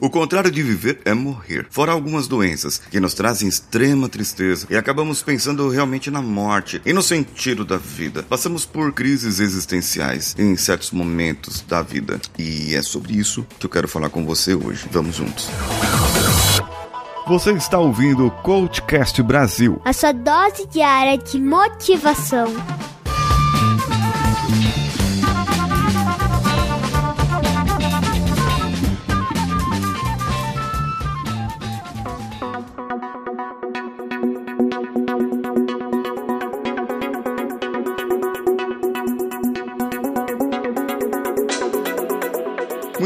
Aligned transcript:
O 0.00 0.08
contrário 0.08 0.50
de 0.50 0.62
viver 0.62 0.98
é 1.04 1.12
morrer. 1.12 1.66
Fora 1.68 1.92
algumas 1.92 2.26
doenças 2.26 2.80
que 2.90 2.98
nos 2.98 3.12
trazem 3.12 3.46
extrema 3.46 4.08
tristeza 4.08 4.66
e 4.70 4.76
acabamos 4.76 5.22
pensando 5.22 5.68
realmente 5.68 6.10
na 6.10 6.22
morte 6.22 6.80
e 6.86 6.92
no 6.94 7.02
sentido 7.02 7.66
da 7.66 7.76
vida. 7.76 8.22
Passamos 8.22 8.64
por 8.64 8.94
crises 8.94 9.40
existenciais 9.40 10.34
em 10.38 10.56
certos 10.56 10.90
momentos 10.90 11.60
da 11.60 11.82
vida. 11.82 12.18
E 12.38 12.74
é 12.74 12.80
sobre 12.80 13.12
isso 13.12 13.46
que 13.58 13.66
eu 13.66 13.70
quero 13.70 13.86
falar 13.86 14.08
com 14.08 14.24
você 14.24 14.54
hoje. 14.54 14.88
Vamos 14.90 15.16
juntos. 15.16 15.50
Você 17.26 17.52
está 17.52 17.78
ouvindo 17.78 18.26
o 18.26 18.30
Coachcast 18.30 19.22
Brasil. 19.22 19.82
A 19.84 19.92
sua 19.92 20.12
dose 20.12 20.66
diária 20.66 21.18
de 21.18 21.38
motivação. 21.38 22.46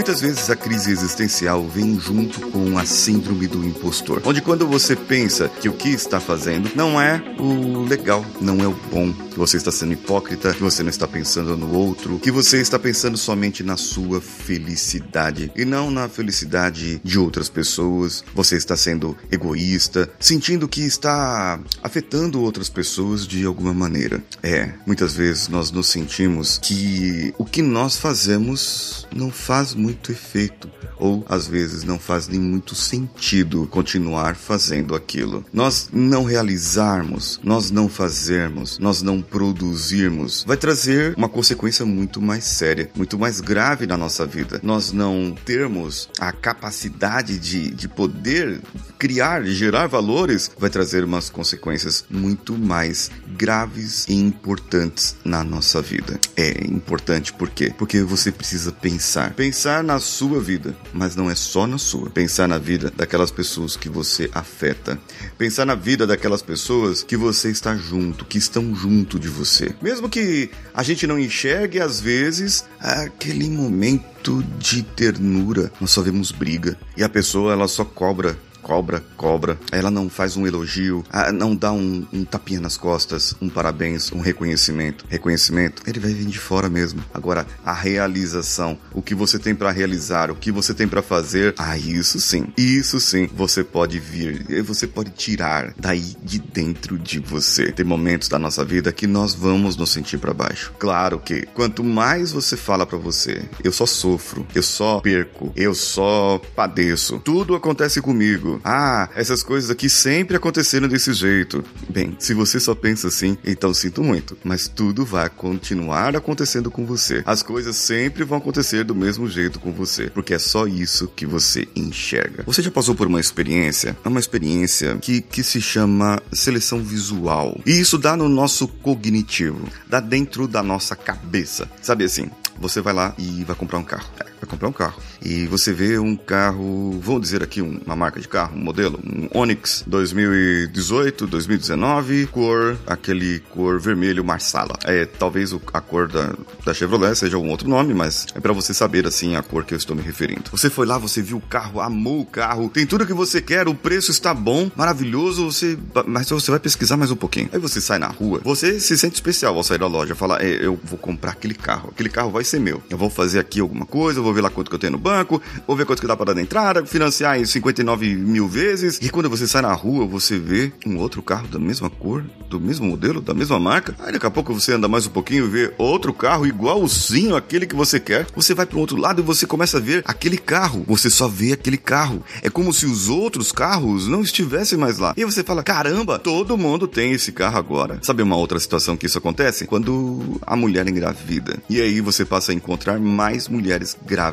Muitas 0.05 0.21
vezes 0.21 0.51
a 0.51 0.55
crise 0.55 0.93
existencial 0.93 1.67
vem 1.67 1.99
junto 1.99 2.39
com 2.51 2.77
a 2.77 2.85
síndrome 2.85 3.47
do 3.47 3.65
impostor, 3.65 4.21
onde 4.27 4.43
quando 4.43 4.67
você 4.67 4.95
pensa 4.95 5.49
que 5.49 5.67
o 5.67 5.73
que 5.73 5.89
está 5.89 6.21
fazendo 6.21 6.71
não 6.77 7.01
é 7.01 7.23
o 7.39 7.81
legal, 7.85 8.23
não 8.39 8.61
é 8.61 8.67
o 8.67 8.77
bom, 8.93 9.15
que 9.35 9.39
você 9.39 9.57
está 9.57 9.73
sendo 9.73 9.95
hipócrita, 9.95 10.55
que 10.55 10.63
você 10.63 10.83
não 10.85 10.91
está 10.91 11.09
pensando 11.09 11.57
no 11.57 11.73
outro, 11.73 12.21
que 12.21 12.31
você 12.31 12.61
está 12.61 12.79
pensando 12.79 13.19
somente 13.19 13.65
na 13.65 13.77
sua 13.77 14.21
felicidade 14.21 15.51
e 15.57 15.65
não 15.65 15.91
na 15.91 16.09
felicidade 16.09 17.01
de 17.03 17.19
outras 17.19 17.49
pessoas. 17.49 18.25
Você 18.33 18.57
está 18.57 18.77
sendo 18.77 19.17
egoísta, 19.33 20.09
sentindo 20.21 20.69
que 20.69 20.83
está 20.83 21.59
afetando 21.83 22.41
outras 22.41 22.69
pessoas 22.69 23.27
de 23.27 23.45
alguma 23.45 23.75
maneira. 23.75 24.23
É, 24.41 24.73
muitas 24.87 25.15
vezes 25.15 25.49
nós 25.49 25.73
nos 25.73 25.89
sentimos 25.89 26.57
que 26.59 27.35
o 27.37 27.45
que 27.45 27.61
nós 27.61 27.97
fazemos 27.97 29.09
não 29.13 29.33
faz 29.33 29.75
muito 29.75 30.13
efeito, 30.13 30.71
ou 30.97 31.25
às 31.29 31.49
vezes 31.49 31.83
não 31.83 31.99
faz 31.99 32.29
nem 32.29 32.39
muito 32.39 32.77
sentido 32.77 33.67
continuar 33.67 34.37
fazendo 34.37 34.95
aquilo. 34.95 35.45
Nós 35.53 35.89
não 35.93 36.23
realizarmos, 36.23 37.41
nós 37.43 37.73
não 37.73 37.89
fazermos, 37.89 38.79
nós 38.79 39.03
não 39.03 39.24
produzirmos, 39.25 40.45
vai 40.47 40.57
trazer 40.57 41.15
uma 41.17 41.29
consequência 41.29 41.85
muito 41.85 42.21
mais 42.21 42.45
séria, 42.45 42.91
muito 42.95 43.19
mais 43.19 43.41
grave 43.41 43.87
na 43.87 43.97
nossa 43.97 44.27
vida. 44.27 44.61
Nós 44.63 44.93
não 44.93 45.35
termos 45.45 46.09
a 46.19 46.33
capacidade 46.33 47.39
de, 47.39 47.71
de 47.71 47.89
poder 47.89 48.61
criar, 48.99 49.45
gerar 49.45 49.87
valores, 49.87 50.51
vai 50.59 50.71
trazer 50.71 51.05
umas 51.05 51.29
consequências 51.29 52.05
muito 52.11 52.57
mais 52.57 53.11
graves 53.37 54.07
e 54.09 54.15
importantes 54.15 55.17
na 55.25 55.43
nossa 55.43 55.83
vida. 55.83 56.19
É 56.37 56.65
importante 56.67 57.33
por 57.33 57.51
quê? 57.51 57.73
Porque 57.77 58.03
você 58.03 58.31
precisa 58.31 58.73
pensar. 58.73 59.35
Pensar 59.35 59.83
na 59.83 59.99
sua 60.01 60.41
vida, 60.41 60.75
mas 60.93 61.17
não 61.17 61.31
é 61.31 61.35
só 61.35 61.67
na 61.67 61.79
sua. 61.79 62.11
Pensar 62.11 62.49
na 62.49 62.59
vida 62.59 62.93
daquelas 62.97 63.31
pessoas 63.31 63.77
que 63.77 63.89
você 63.89 64.31
afeta. 64.33 64.99
Pensar 65.37 65.65
na 65.65 65.75
vida 65.75 66.07
daquelas 66.07 66.43
pessoas 66.43 67.03
que 67.03 67.17
você 67.17 67.51
está 67.51 67.77
junto, 67.77 68.25
que 68.25 68.39
estão 68.39 68.75
junto 68.75 69.14
de 69.19 69.29
você. 69.29 69.75
Mesmo 69.81 70.09
que 70.09 70.51
a 70.73 70.83
gente 70.83 71.07
não 71.07 71.19
enxergue 71.19 71.81
às 71.81 72.01
vezes 72.01 72.65
aquele 72.81 73.49
momento 73.49 74.43
de 74.59 74.83
ternura, 74.83 75.73
nós 75.81 75.91
só 75.91 76.03
vemos 76.03 76.31
briga 76.31 76.79
e 76.97 77.03
a 77.03 77.09
pessoa 77.09 77.53
ela 77.53 77.69
só 77.69 77.85
cobra 77.85 78.37
cobra, 78.65 79.05
cobra. 79.17 79.59
Ela 79.71 79.91
não 79.91 80.09
faz 80.09 80.37
um 80.37 80.47
elogio, 80.47 81.05
não 81.35 81.55
dá 81.55 81.71
um, 81.71 82.07
um, 82.13 82.25
tapinha 82.25 82.61
nas 82.61 82.79
costas, 82.79 83.37
um 83.41 83.49
parabéns, 83.49 84.11
um 84.11 84.21
reconhecimento. 84.21 85.05
Reconhecimento, 85.09 85.83
ele 85.87 86.01
vai 86.01 86.13
vir 86.13 86.25
de 86.25 86.39
fora 86.39 86.71
mesmo. 86.71 87.05
Agora, 87.13 87.47
a 87.65 87.75
realização, 87.75 88.79
o 88.93 89.03
que 89.03 89.15
você 89.15 89.39
tem 89.39 89.55
para 89.55 89.71
realizar, 89.71 90.31
o 90.31 90.35
que 90.35 90.51
você 90.51 90.73
tem 90.73 90.89
para 90.89 91.03
fazer, 91.03 91.55
ah, 91.59 91.77
isso 91.77 92.19
sim, 92.19 92.47
isso 92.57 92.99
sim, 92.99 93.29
você 93.35 93.63
pode 93.63 94.01
vir, 94.01 94.63
você 94.63 94.87
pode 94.87 95.11
tirar 95.11 95.75
daí 95.79 96.17
de 96.23 96.39
dentro 96.39 96.99
de 96.99 97.21
você. 97.21 97.71
Tem 97.71 97.85
momentos 97.85 98.29
da 98.29 98.39
nossa 98.39 98.65
vida 98.65 98.93
que 98.93 99.07
nós 99.07 99.35
vamos 99.35 99.77
nos 99.77 99.91
sentir 99.91 100.17
para 100.17 100.33
baixo. 100.33 100.73
Claro 100.79 101.19
que 101.19 101.47
quanto 101.55 101.85
mais 101.85 102.33
você 102.33 102.57
fala 102.57 102.87
para 102.87 102.97
você, 102.97 103.43
eu 103.63 103.73
só 103.73 103.85
sofro, 103.85 104.47
eu 104.55 104.63
só 104.63 105.01
perco, 105.01 105.53
eu 105.55 105.75
só 105.75 106.41
padeço, 106.57 107.21
tudo 107.23 107.55
acontece 107.55 108.01
comigo 108.01 108.54
ah, 108.65 109.09
essas 109.15 109.43
coisas 109.43 109.71
aqui 109.71 109.89
sempre 109.89 110.37
aconteceram 110.37 110.89
desse 110.89 111.13
jeito. 111.13 111.65
Bem, 111.89 112.17
se 112.19 112.35
você 112.35 112.61
só 112.61 112.75
pensa 112.75 113.09
assim, 113.09 113.37
então 113.45 113.73
sinto 113.73 114.03
muito, 114.03 114.37
mas 114.45 114.69
tudo 114.69 115.05
vai 115.05 115.29
continuar 115.29 116.15
acontecendo 116.17 116.71
com 116.71 116.85
você. 116.85 117.23
As 117.27 117.43
coisas 117.43 117.77
sempre 117.77 118.25
vão 118.25 118.39
acontecer 118.39 118.85
do 118.85 118.95
mesmo 118.95 119.29
jeito 119.29 119.59
com 119.59 119.73
você, 119.73 120.11
porque 120.11 120.35
é 120.35 120.39
só 120.39 120.67
isso 120.67 121.09
que 121.09 121.27
você 121.27 121.67
enxerga. 121.75 122.45
Você 122.47 122.63
já 122.63 122.71
passou 122.71 122.95
por 122.95 123.07
uma 123.07 123.21
experiência? 123.21 123.97
É 124.05 124.09
uma 124.09 124.21
experiência 124.21 124.97
que, 125.01 125.21
que 125.21 125.43
se 125.43 125.61
chama 125.61 126.23
seleção 126.33 126.83
visual. 126.83 127.61
E 127.67 127.81
isso 127.81 127.99
dá 127.99 128.17
no 128.17 128.29
nosso 128.29 128.69
cognitivo, 128.69 129.69
dá 129.89 130.01
dentro 130.01 130.47
da 130.47 130.63
nossa 130.63 130.97
cabeça. 130.97 131.69
Sabe 131.83 132.05
assim, 132.05 132.31
você 132.59 132.81
vai 132.81 132.93
lá 132.93 133.15
e 133.19 133.45
vai 133.45 133.57
comprar 133.57 133.79
um 133.79 133.85
carro. 133.85 134.09
Vai 134.45 134.51
comprar 134.51 134.69
um 134.69 134.73
carro. 134.73 135.01
E 135.25 135.47
você 135.47 135.73
vê 135.73 135.99
um 135.99 136.15
carro, 136.15 137.01
vou 137.01 137.19
dizer 137.19 137.43
aqui 137.43 137.63
uma 137.63 137.97
marca 137.97 138.21
de 138.21 138.29
carro, 138.29 138.55
um 138.55 138.63
modelo, 138.63 139.01
um 139.03 139.27
Onix 139.33 139.83
2018, 139.87 141.27
2019, 141.27 142.27
cor, 142.27 142.77
aquele 142.87 143.41
cor 143.51 143.81
vermelho 143.81 144.23
Marsala. 144.23 144.75
É, 144.85 145.07
talvez 145.07 145.55
a 145.73 145.81
cor 145.81 146.09
da, 146.09 146.35
da 146.63 146.75
Chevrolet 146.75 147.17
seja 147.17 147.39
um 147.39 147.49
outro 147.49 147.67
nome, 147.67 147.95
mas 147.95 148.27
é 148.35 148.41
para 148.41 148.53
você 148.53 148.75
saber 148.75 149.07
assim 149.07 149.35
a 149.35 149.43
cor 149.43 149.65
que 149.65 149.73
eu 149.73 149.79
estou 149.79 149.97
me 149.97 150.03
referindo. 150.03 150.51
Você 150.51 150.69
foi 150.69 150.85
lá, 150.85 150.99
você 150.99 151.23
viu 151.23 151.39
o 151.39 151.41
carro, 151.41 151.81
amou 151.81 152.21
o 152.21 152.27
carro, 152.27 152.69
tem 152.69 152.87
tudo 152.87 153.07
que 153.07 153.15
você 153.15 153.41
quer, 153.41 153.67
o 153.67 153.75
preço 153.75 154.11
está 154.11 154.35
bom, 154.35 154.71
maravilhoso, 154.77 155.51
você, 155.51 155.79
mas 156.07 156.29
você 156.29 156.51
vai 156.51 156.61
pesquisar 156.61 156.99
mais 156.99 157.11
um 157.11 157.17
pouquinho. 157.17 157.49
Aí 157.51 157.59
você 157.59 157.81
sai 157.81 157.99
na 157.99 158.09
rua, 158.09 158.43
você 158.45 158.79
se 158.79 158.99
sente 158.99 159.15
especial 159.15 159.57
ao 159.57 159.65
sair 159.65 159.79
da 159.79 159.87
loja, 159.87 160.15
falar, 160.15 160.45
é, 160.45 160.67
eu 160.67 160.79
vou 160.85 160.99
comprar 160.99 161.31
aquele 161.31 161.55
carro, 161.55 161.89
aquele 161.91 162.11
carro 162.11 162.31
vai 162.31 162.45
ser 162.45 162.61
meu. 162.61 162.83
Eu 162.91 162.99
vou 162.99 163.09
fazer 163.09 163.39
aqui 163.39 163.61
alguma 163.61 163.87
coisa, 163.87 164.19
eu 164.19 164.25
vou 164.25 164.34
ver 164.35 164.43
lá 164.43 164.51
quanto 164.51 164.69
que 164.69 164.75
eu 164.75 164.79
tenho 164.79 164.93
no 164.93 164.99
banco, 164.99 165.41
vou 165.67 165.77
ver 165.77 165.87
quanto 165.87 166.01
que 166.01 166.07
dá 166.07 166.17
para 166.17 166.35
dar 166.35 166.41
entrada, 166.41 166.85
financiar 166.85 167.39
em 167.39 167.45
59 167.45 168.15
mil 168.15 168.49
vezes. 168.49 168.99
E 169.01 169.09
quando 169.09 169.31
você 169.31 169.47
sai 169.47 169.63
na 169.63 169.73
rua, 169.73 170.07
você 170.07 170.39
vê 170.39 170.73
um 170.87 170.99
outro 170.99 171.23
carro 171.23 171.49
da 171.49 171.59
mesma 171.59 171.89
cor, 171.89 172.25
do 172.49 172.61
mesmo 172.61 172.87
modelo, 172.87 173.21
da 173.21 173.35
mesma 173.35 173.59
marca. 173.59 173.95
Aí 174.01 174.13
daqui 174.13 174.27
a 174.27 174.31
pouco 174.31 174.53
você 174.53 174.73
anda 174.73 174.89
mais 174.89 175.07
um 175.07 175.11
pouquinho 175.11 175.47
e 175.47 175.49
vê 175.49 175.75
outro 175.79 176.13
carro 176.13 176.47
igualzinho 176.47 177.37
àquele 177.37 177.67
que 177.67 177.75
você 177.75 177.99
quer. 177.99 178.27
Você 178.35 178.55
vai 178.55 178.67
para 178.67 178.77
o 178.77 178.81
outro 178.81 178.97
lado 178.97 179.21
e 179.21 179.25
você 179.25 179.47
começa 179.47 179.79
a 179.79 179.81
ver 179.81 180.03
aquele 180.07 180.39
carro. 180.39 180.85
Você 180.87 181.09
só 181.11 181.29
vê 181.29 181.53
aquele 181.53 181.77
carro. 181.77 182.23
É 182.43 182.51
como 182.51 182.73
se 182.73 182.87
os 182.87 183.09
outros 183.09 183.53
carros 183.53 184.07
não 184.09 184.23
estivessem 184.23 184.79
mais 184.79 184.99
lá. 184.99 185.15
E 185.17 185.25
você 185.25 185.43
fala: 185.43 185.63
caramba, 185.63 186.19
todo 186.19 186.59
mundo 186.59 186.87
tem 186.87 187.13
esse 187.13 187.33
carro 187.33 187.59
agora. 187.59 187.99
Sabe 188.03 188.23
uma 188.23 188.37
outra 188.37 188.59
situação 188.59 188.97
que 188.97 189.07
isso 189.07 189.19
acontece? 189.19 189.67
Quando 189.67 190.41
a 190.47 190.57
mulher 190.57 190.87
engravida. 190.89 191.59
E 191.69 191.81
aí 191.81 192.01
você 192.01 192.25
passa 192.25 192.53
a 192.53 192.55
encontrar 192.55 192.99
mais 192.99 193.49
mulheres 193.49 193.97
grávidas. 194.07 194.24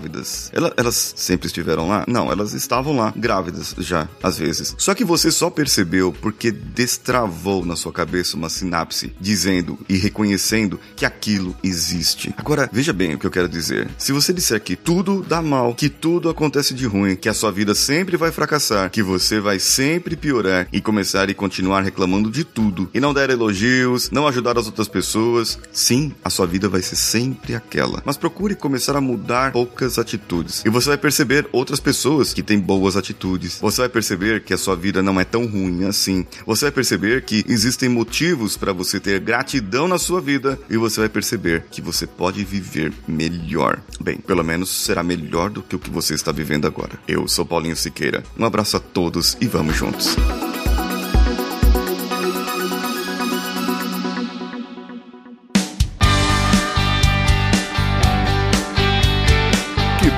Elas, 0.53 0.73
elas 0.77 1.13
sempre 1.15 1.47
estiveram 1.47 1.87
lá? 1.87 2.05
Não, 2.07 2.31
elas 2.31 2.53
estavam 2.53 2.95
lá, 2.95 3.13
grávidas 3.15 3.75
já, 3.79 4.07
às 4.21 4.37
vezes. 4.37 4.75
Só 4.77 4.93
que 4.93 5.03
você 5.03 5.31
só 5.31 5.49
percebeu 5.49 6.13
porque 6.21 6.51
destravou 6.51 7.65
na 7.65 7.75
sua 7.75 7.91
cabeça 7.91 8.37
uma 8.37 8.49
sinapse 8.49 9.13
dizendo 9.19 9.77
e 9.87 9.97
reconhecendo 9.97 10.79
que 10.95 11.05
aquilo 11.05 11.55
existe. 11.63 12.33
Agora, 12.37 12.69
veja 12.71 12.93
bem 12.93 13.15
o 13.15 13.19
que 13.19 13.25
eu 13.25 13.31
quero 13.31 13.49
dizer. 13.49 13.89
Se 13.97 14.11
você 14.11 14.33
disser 14.33 14.61
que 14.61 14.75
tudo 14.75 15.21
dá 15.27 15.41
mal, 15.41 15.73
que 15.73 15.89
tudo 15.89 16.29
acontece 16.29 16.73
de 16.73 16.85
ruim, 16.85 17.15
que 17.15 17.29
a 17.29 17.33
sua 17.33 17.51
vida 17.51 17.73
sempre 17.75 18.17
vai 18.17 18.31
fracassar, 18.31 18.89
que 18.89 19.03
você 19.03 19.39
vai 19.39 19.59
sempre 19.59 20.15
piorar 20.15 20.67
e 20.71 20.81
começar 20.81 21.29
e 21.29 21.33
continuar 21.33 21.81
reclamando 21.81 22.29
de 22.29 22.43
tudo 22.43 22.89
e 22.93 22.99
não 22.99 23.13
der 23.13 23.29
elogios, 23.29 24.09
não 24.11 24.27
ajudar 24.27 24.57
as 24.57 24.65
outras 24.65 24.87
pessoas, 24.87 25.59
sim, 25.71 26.13
a 26.23 26.29
sua 26.29 26.45
vida 26.45 26.69
vai 26.69 26.81
ser 26.81 26.95
sempre 26.95 27.55
aquela. 27.55 28.01
Mas 28.05 28.17
procure 28.17 28.55
começar 28.55 28.95
a 28.95 29.01
mudar 29.01 29.51
poucas 29.81 29.97
atitudes. 29.97 30.61
E 30.63 30.69
você 30.69 30.89
vai 30.89 30.97
perceber 30.97 31.47
outras 31.51 31.79
pessoas 31.79 32.33
que 32.33 32.43
têm 32.43 32.59
boas 32.59 32.95
atitudes. 32.95 33.57
Você 33.59 33.81
vai 33.81 33.89
perceber 33.89 34.43
que 34.43 34.53
a 34.53 34.57
sua 34.57 34.75
vida 34.75 35.01
não 35.01 35.19
é 35.19 35.23
tão 35.23 35.47
ruim 35.47 35.85
assim. 35.85 36.25
Você 36.45 36.65
vai 36.65 36.71
perceber 36.71 37.23
que 37.23 37.43
existem 37.47 37.89
motivos 37.89 38.55
para 38.55 38.73
você 38.73 38.99
ter 38.99 39.19
gratidão 39.19 39.87
na 39.87 39.97
sua 39.97 40.21
vida 40.21 40.59
e 40.69 40.77
você 40.77 40.99
vai 40.99 41.09
perceber 41.09 41.65
que 41.71 41.81
você 41.81 42.05
pode 42.05 42.43
viver 42.43 42.93
melhor. 43.07 43.81
Bem, 43.99 44.17
pelo 44.17 44.43
menos 44.43 44.69
será 44.69 45.01
melhor 45.01 45.49
do 45.49 45.63
que 45.63 45.75
o 45.75 45.79
que 45.79 45.89
você 45.89 46.13
está 46.13 46.31
vivendo 46.31 46.67
agora. 46.67 46.99
Eu 47.07 47.27
sou 47.27 47.45
Paulinho 47.45 47.75
Siqueira. 47.75 48.23
Um 48.37 48.45
abraço 48.45 48.77
a 48.77 48.79
todos 48.79 49.37
e 49.41 49.47
vamos 49.47 49.75
juntos. 49.75 50.15